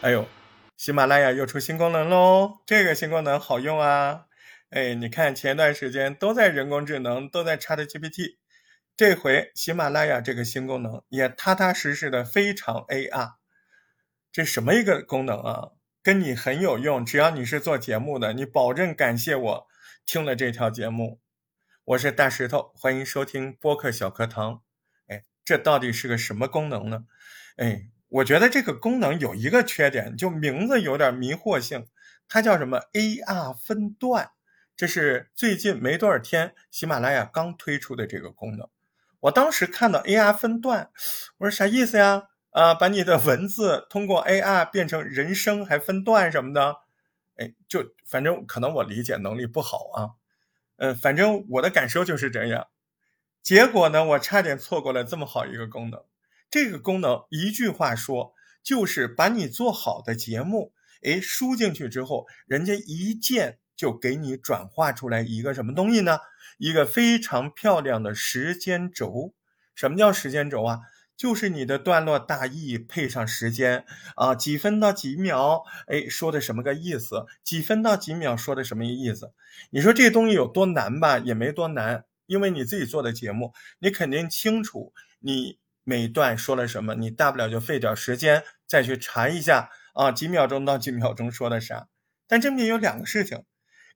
[0.00, 0.26] 哎呦，
[0.76, 2.58] 喜马拉雅又出新功能喽！
[2.66, 4.26] 这个新功能好用啊！
[4.70, 8.38] 哎，你看前段时间都在人工智能，都在 ChatGPT，
[8.96, 13.34] 这回喜马拉雅这个新功能也踏踏实实的非常 AR。
[14.32, 15.68] 这什么一个功能啊？
[16.02, 19.66] 跟你很有用，只要你是做节目的，你保证感谢我
[20.04, 21.21] 听了这条节目。
[21.84, 24.62] 我是大石头，欢迎收听播客小课堂。
[25.08, 27.06] 哎，这到底是个什么功能呢？
[27.56, 27.88] 哎。
[28.08, 31.86] 我觉得这个功能有一个缺点，就名字有点迷惑性。
[32.28, 34.32] 它叫什么 AR 分段？
[34.76, 38.68] 这是最近没多少天，喜马拉雅刚推出的这个功能。
[39.20, 40.90] 我当时看到 AR 分段，
[41.38, 42.28] 我说啥意思呀？
[42.50, 46.76] 啊，把你的文字通过 AR 变成人声还分段什么的？
[47.38, 50.10] 哎，就反正可能我理解能力不好啊。
[50.82, 52.66] 嗯，反正我的感受就是这样。
[53.40, 56.02] 结果呢，我差点错过了这么好一个功能。
[56.50, 60.72] 这个功能一句话说，就是把你做好的节目，
[61.04, 66.18] 哎，输进去之后，人家一键就给你转化出来一个什么东西呢？
[66.58, 69.34] 一个非常漂亮的时间轴。
[69.76, 70.80] 什么叫时间轴啊？
[71.16, 73.84] 就是你的段落大意配上时间
[74.16, 77.26] 啊，几分到几秒，哎，说的什么个意思？
[77.44, 79.32] 几分到几秒说的什么意思？
[79.70, 81.18] 你说这东西有多难吧？
[81.18, 85.58] 也没多难，因为你自己做的节目，你肯定清楚你。
[85.84, 91.88] 每段说了什么，你大不了就费点时间再去查一下啊，几秒钟到几秒钟说的啥。
[92.28, 93.42] 但这里面有两个事情，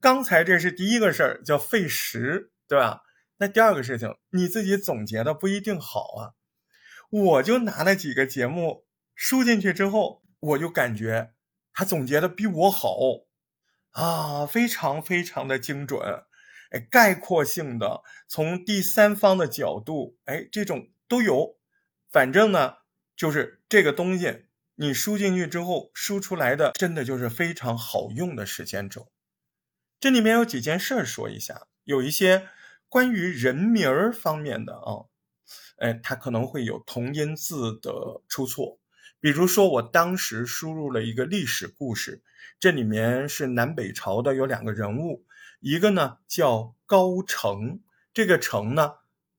[0.00, 3.00] 刚才这是第一个事儿，叫费时，对吧？
[3.38, 6.38] 那第二个事情，你自己总结的不一定好啊。
[7.12, 11.34] 我就拿了几个节目输进去之后，我就感觉
[11.74, 12.96] 他总结的比我好
[13.90, 16.24] 啊，非常非常的精准，
[16.70, 21.58] 哎，概括性的，从第三方的角度，哎，这种都有。
[22.10, 22.76] 反正呢，
[23.14, 29.12] 就是这个东西，你输进去之后，输出来的真的就是非常好用的时间轴。
[30.00, 32.48] 这里面有几件事说一下，有一些
[32.88, 35.11] 关于人名儿方面的啊，
[35.76, 38.78] 哎，它可能会有同音字的出错。
[39.20, 42.22] 比如说，我当时输入了一个历史故事，
[42.58, 45.24] 这里面是南北朝的，有两个人物，
[45.60, 47.80] 一个呢叫高澄，
[48.12, 48.94] 这个澄呢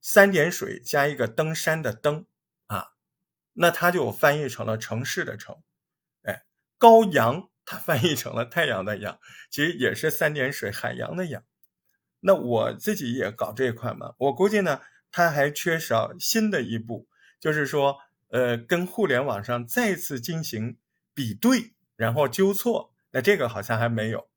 [0.00, 2.26] 三点水加一个登山的登
[2.66, 2.92] 啊。
[3.54, 5.56] 那它就翻译成了城市的城，
[6.22, 6.44] 哎，
[6.78, 9.18] 高阳它翻译成了太阳的阳，
[9.50, 11.42] 其实也是三点水海洋的洋。
[12.20, 14.80] 那我自己也搞这一块嘛，我估计呢，
[15.16, 17.06] 它还缺少新的一步，
[17.38, 17.98] 就是说，
[18.30, 20.76] 呃，跟互联网上再次进行
[21.14, 22.92] 比对，然后纠错。
[23.12, 24.28] 那这个好像还没有。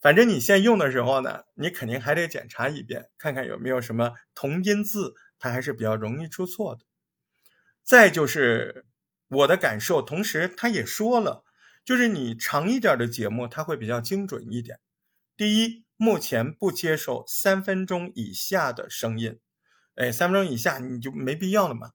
[0.00, 6.84] 反正你现在用的时候呢，你肯定还得检查一遍，看看有没有什么同音字，它还是比较容易出错的。
[7.82, 8.86] 再就是
[9.26, 11.42] 我的感受，同时他也说了，
[11.84, 14.78] 就是你长一点的节目，它会比较精准一点。
[15.36, 19.40] 第一，目前不接受三分钟以下的声音，
[19.94, 21.92] 哎，三分钟以下你就没必要了嘛。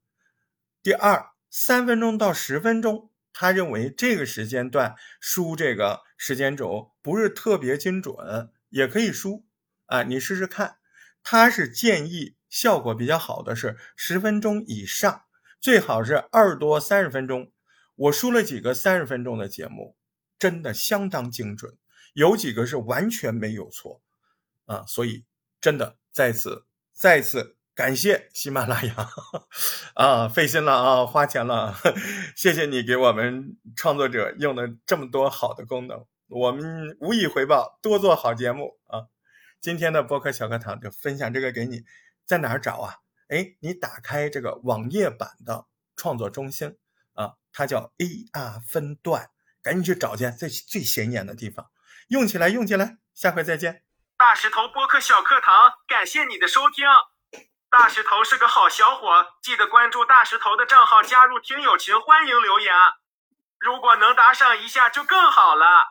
[0.81, 8.15] 第二，三分钟到十分钟，他认为这个时间段输这个时间轴不是特别精准，
[8.69, 9.45] 也可以输
[9.85, 10.77] 啊，你试试看。
[11.21, 15.25] 他是建议效果比较好的是十分钟以上。
[15.59, 17.51] 最好是二多三十分钟，
[17.95, 19.97] 我输了几个三十分钟的节目，
[20.39, 21.77] 真的相当精准，
[22.13, 24.01] 有几个是完全没有错，
[24.67, 25.25] 啊，所以
[25.59, 28.93] 真的再次再次感谢喜马拉雅，
[29.95, 31.73] 啊，费心了啊，花钱了，
[32.35, 39.07] 谢谢你给我们创作者用的这么多好的功能，我们无以回报，多做好节目啊。
[39.61, 41.85] 今天的播客小课堂就分享这个给你，
[42.25, 42.95] 在哪儿找啊？
[43.29, 46.75] 哎，你打开这个网页版的创作中心
[47.13, 49.29] 啊，它叫 AR 分段，
[49.61, 51.65] 赶紧去找去，在最显眼的地方，
[52.09, 53.83] 用起来，用起来，下回再见。
[54.17, 56.85] 大石头播客小课堂，感谢你的收听。
[57.71, 62.73] 大石头是个好小伙，记得关注大石头的账号，加入听友群，欢迎留言。
[63.59, 65.87] 如果能打赏一下就更好了。